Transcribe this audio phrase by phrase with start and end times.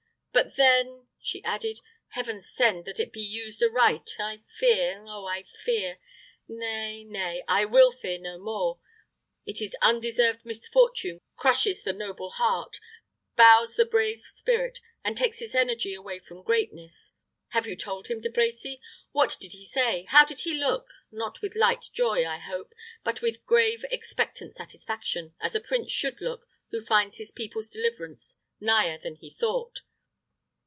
[0.33, 4.11] But then," she added, "Heaven send that it be used aright.
[4.17, 5.99] I fear oh, I fear
[6.47, 8.79] Nay, nay, I will fear no more!
[9.45, 12.79] It is undeserved misfortune crushes the noble heart,
[13.35, 17.11] bows the brave spirit, and takes its energy away from greatness.
[17.49, 18.79] Have you told him, De Brecy?
[19.11, 20.05] What did he say?
[20.09, 20.87] How did he look?
[21.11, 22.73] Not with light joy, I hope;
[23.03, 28.37] but with grave, expectant satisfaction, as a prince should look who finds his people's deliverance
[28.61, 29.81] nigher than he thought."